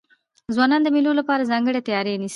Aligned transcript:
ځوانان 0.55 0.81
د 0.83 0.87
مېلو 0.95 1.11
له 1.19 1.23
پاره 1.27 1.49
ځانګړې 1.51 1.85
تیاری 1.87 2.13
نیسي. 2.21 2.29